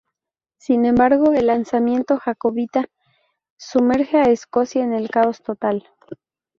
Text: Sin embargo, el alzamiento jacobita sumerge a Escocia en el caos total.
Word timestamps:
Sin 0.57 0.85
embargo, 0.85 1.31
el 1.33 1.51
alzamiento 1.51 2.17
jacobita 2.17 2.85
sumerge 3.59 4.17
a 4.17 4.23
Escocia 4.31 4.83
en 4.83 4.93
el 4.93 5.11
caos 5.11 5.43
total. 5.43 5.87